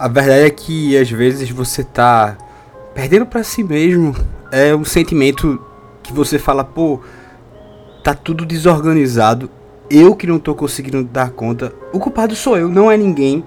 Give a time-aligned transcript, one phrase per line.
[0.00, 2.38] A verdade é que às vezes você tá
[2.94, 4.16] perdendo para si mesmo.
[4.50, 5.62] É um sentimento
[6.02, 7.00] que você fala, pô,
[8.02, 9.50] tá tudo desorganizado.
[9.90, 11.74] Eu que não tô conseguindo dar conta.
[11.92, 13.44] O culpado sou eu, não é ninguém.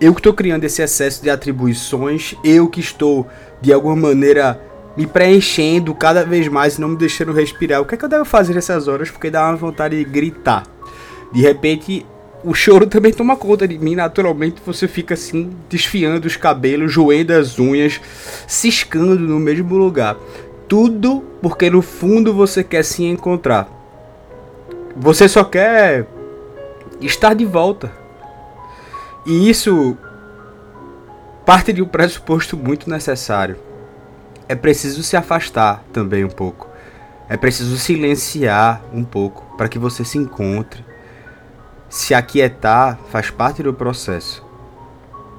[0.00, 3.24] Eu que estou criando esse excesso de atribuições, eu que estou
[3.60, 4.60] de alguma maneira
[4.96, 7.80] me preenchendo cada vez mais e não me deixando respirar.
[7.80, 9.08] O que é que eu devo fazer nessas horas?
[9.08, 10.64] Porque dá uma vontade de gritar.
[11.32, 12.04] De repente,
[12.44, 13.94] o choro também toma conta de mim.
[13.94, 18.00] Naturalmente, você fica assim, desfiando os cabelos, joelhando as unhas,
[18.46, 20.16] ciscando no mesmo lugar.
[20.68, 23.68] Tudo porque no fundo você quer se encontrar.
[24.96, 26.06] Você só quer
[27.00, 27.92] estar de volta.
[29.26, 29.96] E isso
[31.44, 33.56] parte de um pressuposto muito necessário
[34.48, 36.68] é preciso se afastar também um pouco.
[37.28, 40.84] É preciso silenciar um pouco para que você se encontre.
[41.92, 44.42] Se aquietar faz parte do processo.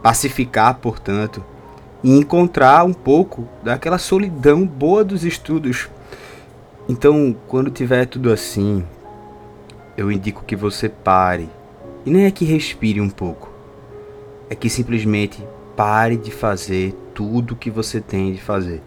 [0.03, 1.43] Pacificar, portanto,
[2.03, 5.89] e encontrar um pouco daquela solidão boa dos estudos.
[6.87, 8.85] Então, quando tiver tudo assim,
[9.97, 11.49] eu indico que você pare.
[12.05, 13.49] E nem é que respire um pouco.
[14.47, 15.43] É que simplesmente
[15.75, 18.79] pare de fazer tudo o que você tem de fazer.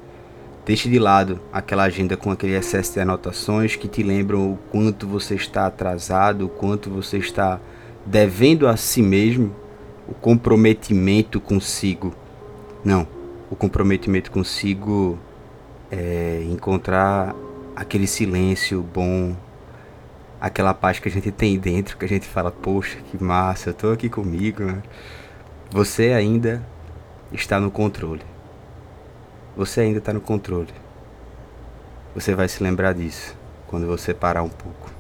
[0.66, 5.06] Deixe de lado aquela agenda com aquele excesso de anotações que te lembram o quanto
[5.06, 7.60] você está atrasado, o quanto você está
[8.04, 9.54] devendo a si mesmo,
[10.08, 12.12] o comprometimento consigo.
[12.84, 13.06] Não,
[13.48, 15.16] o comprometimento consigo
[15.88, 17.32] é encontrar
[17.76, 19.36] aquele silêncio bom,
[20.40, 23.74] aquela paz que a gente tem dentro, que a gente fala, poxa, que massa, eu
[23.74, 24.64] tô aqui comigo.
[24.64, 24.82] Né?
[25.70, 26.60] Você ainda
[27.32, 28.22] está no controle.
[29.56, 30.68] Você ainda está no controle.
[32.14, 33.34] Você vai se lembrar disso
[33.66, 34.90] quando você parar um pouco.